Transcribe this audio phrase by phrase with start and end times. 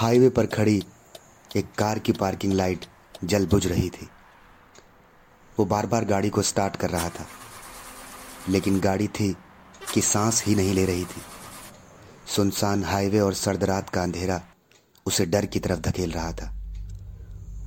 [0.00, 0.76] Highway पर खड़ी
[1.56, 2.84] एक कार की पार्किंग लाइट
[3.24, 4.08] जल बुझ रही थी।
[5.56, 7.26] वो बार बार गाड़ी को स्टार्ट कर रहा था,
[8.48, 9.34] लेकिन गाड़ी थी
[9.92, 11.22] कि सांस ही नहीं ले रही थी।
[12.26, 14.40] सुनसान हाईवे और सर्द रात का अंधेरा
[15.06, 16.50] उसे डर की तरफ़ धकेल रहा था।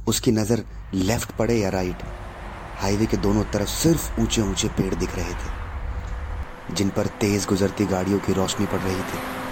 [0.08, 0.66] उसकी नज़र
[0.96, 2.04] लेफ़्ट पड़े या राइट,
[2.80, 7.86] हाईवे के दोनों तरफ़ सिर्फ़ ऊँचे ऊँचे पेड़ दिख रहे थे, जिन पर तेज गुजरती
[7.86, 9.43] गाड़ियों की रोशनी पड़ रही थी।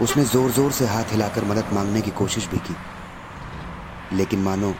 [0.00, 2.74] उसने ज़ोर ज़ोर से हाथ हिलाकर मदद मांगने की कोशिश भी की।
[4.16, 4.74] लेकिन मानो,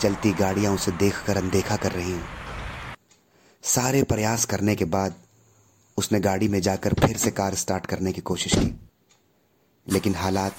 [0.00, 2.22] चलती गाड़ियाँ उसे देखकर अनदेखा कर रही हूँ।
[3.62, 5.14] सारे प्रयास करने के बाद,
[5.98, 8.80] उसने गाड़ी में जाकर फिर से कार स्टार्ट करने की कोशिश की।
[9.88, 10.54] लेकिन हालात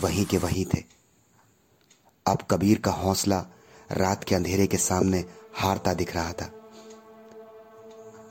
[0.00, 0.84] वहीं के वहीं थे।
[2.26, 3.46] अब कबीर का हौसला
[3.92, 6.50] रात के अंधेरे के सामने हारता दिख रहा था।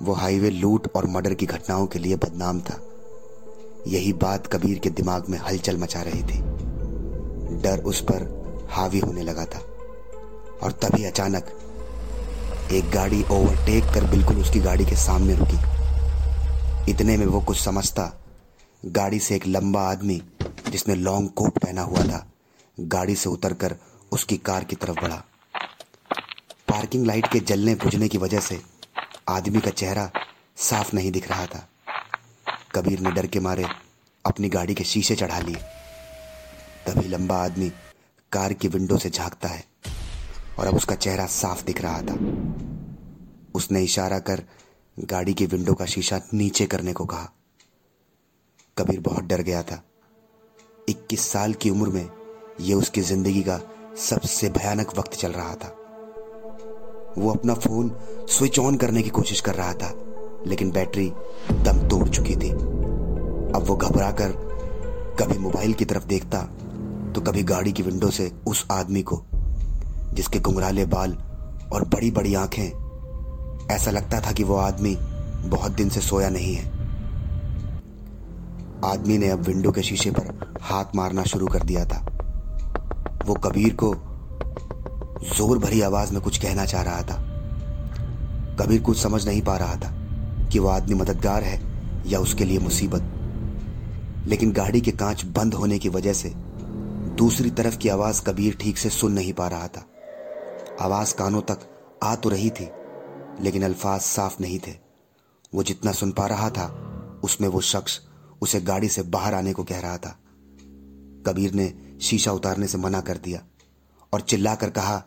[0.01, 2.95] वो हाईवे लूट और मर्डर की घटनाओं के लिए बदनाम था।
[3.88, 6.41] यही बात कबीर के दिमाग में हलचल मचा रही थी।
[7.62, 8.35] डर उस पर
[8.71, 9.59] हावी होने लगा था।
[10.63, 11.46] और तभी अचानक
[12.71, 15.76] एक गाड़ी ओवरटेक कर बिल्कुल उसकी गाड़ी के सामने रुकी।
[16.91, 18.24] इतने में वो कुछ समझता,
[18.85, 20.21] गाड़ी से एक लंबा आदमी
[20.70, 22.31] जिसने लॉन्ग कोट पहना हुआ था,
[22.79, 23.76] गाड़ी से उतरकर
[24.12, 25.24] उसकी कार की तरफ़ बढ़ा।
[26.68, 28.62] पार्किंग लाइट के जलने बुझने की वजह से
[29.29, 30.12] आदमी का चेहरा
[30.57, 31.68] साफ़ नहीं दिख रहा था।
[32.76, 33.65] कबीर ने डर के मारे
[34.26, 35.55] अपनी गाड़ी के शीशे चढ़ा लिए।
[36.87, 37.71] तभी लंबा आदमी
[38.31, 39.63] कार की विंडो से झांकता है
[40.59, 42.18] और अब उसका चेहरा साफ़ दिख रहा था।
[43.55, 44.43] उसने इशारा कर
[44.99, 47.29] गाड़ी की विंडो का शीशा नीचे करने को कहा।
[48.77, 49.84] कबीर बहुत डर गया था।
[50.90, 52.09] 21 साल की उम्र में
[52.62, 53.59] यह उसकी ज़िंदगी का
[53.98, 55.76] सबसे भयानक वक्त चल रहा था।
[57.18, 57.96] वो अपना फ़ोन
[58.29, 59.93] स्विच ऑन करने की कोशिश कर रहा था,
[60.48, 61.09] लेकिन बैटरी
[61.51, 62.84] दम तोड़ चुकी थी।
[63.46, 64.31] अब वो घबरा कर
[65.19, 66.41] कभी मोबाइल की तरफ़ देखता
[67.16, 69.22] तो कभी गाड़ी की विंडो से उस आदमी को,
[70.13, 71.12] जिसके गुंगराले बाल
[71.74, 74.96] और बड़ी बड़ी आँखें। ऐसा लगता था कि वो आदमी
[75.50, 76.66] बहुत दिन से सोया नहीं है।
[78.86, 82.06] आदमी ने अब विंडो के शीशे पर हाथ मारना शुरू कर दिया था।
[83.25, 83.94] वो कबीर को
[85.36, 87.22] ज़ोर भरी आवाज़ में कुछ कहना चाह रहा था।
[88.59, 89.94] कबीर कुछ समझ नहीं पा रहा था
[90.50, 91.59] कि वो आदमी मददगार है
[92.08, 93.12] या उसके लिए मुसीबत।
[94.28, 96.30] लेकिन गाड़ी के कांच बंद होने की वजह से
[97.16, 99.86] दूसरी तरफ़ की आवाज़ कबीर ठीक से सुन नहीं पा रहा था।
[100.81, 101.59] आवाज़ कानों तक
[102.03, 102.69] आ तो रही थी,
[103.41, 104.74] लेकिन अल्फाज साफ़ नहीं थे।
[105.56, 106.66] वो जितना सुन पा रहा था,
[107.24, 108.02] उसमें वो शख्स
[108.41, 110.19] उसे गाड़ी से बाहर आने को कह रहा था।
[111.28, 113.42] कबीर ने शीशा उतारने से मना कर दिया
[114.13, 115.03] और चिल्लाकर कहा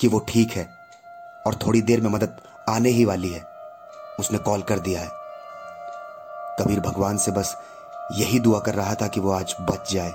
[0.00, 0.68] कि वो ठीक है
[1.46, 2.36] और थोड़ी देर में मदद
[2.68, 3.42] आने ही वाली है।
[4.20, 5.08] उसने कॉल कर दिया है।
[6.60, 7.56] कबीर भगवान से बस
[8.12, 10.10] यही दुआ कर रहा था कि वो आज बच जाए।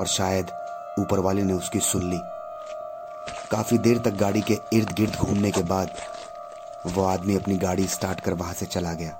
[0.00, 0.46] और शायद
[0.98, 2.20] ऊपर वाले ने उसकी सुन ली।
[3.50, 5.90] काफ़ी देर तक गाड़ी के इर्द गिर्द घूमने के बाद
[6.86, 9.18] वो आदमी अपनी गाड़ी स्टार्ट कर वहाँ से चला गया।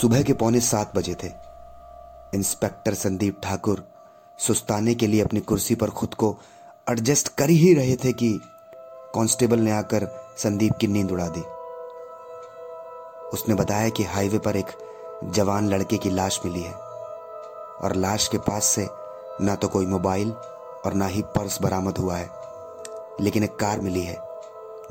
[0.00, 1.32] सुबह के पौने सात बजे थे।
[2.34, 3.88] इंस्पेक्टर संदीप ठाकुर
[4.38, 6.38] सुस्ताने के लिए अपनी कुर्सी पर खुद को
[6.90, 8.40] एडजस्ट कर ही रहे थे कि
[9.14, 11.53] कांस्टेबल ने आकर संदीप की नींद उड़ा दी।
[13.32, 14.66] उसने बताया कि हाईवे पर एक
[15.24, 16.72] जवान लड़के की लाश मिली है।
[17.82, 18.88] और लाश के पास से
[19.40, 20.30] ना तो कोई मोबाइल
[20.86, 22.30] और ना ही पर्स बरामद हुआ है।
[23.20, 24.16] लेकिन एक कार मिली है,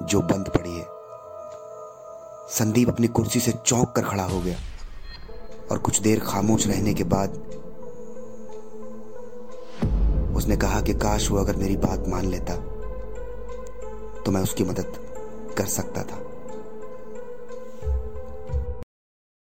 [0.01, 0.87] जो बंद पड़ी है।
[2.49, 4.57] संदीप अपनी कुर्सी से चौंक कर खड़ा हो गया
[5.71, 7.29] और कुछ देर खामोश रहने के बाद
[10.35, 12.55] उसने कहा कि, काश वो अगर मेरी बात मान लेता
[14.23, 14.93] तो मैं उसकी मदद
[15.57, 16.32] कर सकता था।